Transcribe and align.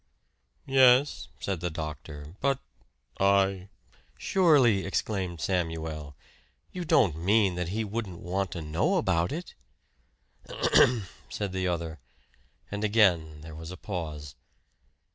"Yes," 0.65 1.27
said 1.39 1.59
the 1.59 1.69
doctor. 1.69 2.35
"But 2.39 2.57
I" 3.19 3.69
"Surely," 4.17 4.83
exclaimed 4.83 5.41
Samuel, 5.41 6.15
"you 6.71 6.85
don't 6.85 7.15
mean 7.19 7.53
that 7.53 7.69
he 7.69 7.83
wouldn't 7.83 8.19
want 8.19 8.49
to 8.53 8.63
know 8.63 8.95
about 8.97 9.31
it!" 9.31 9.53
"Ahem!" 10.49 11.03
said 11.29 11.51
the 11.51 11.67
other; 11.67 11.99
and 12.71 12.83
again 12.83 13.41
there 13.41 13.53
was 13.53 13.69
a 13.69 13.77
pause. 13.77 14.33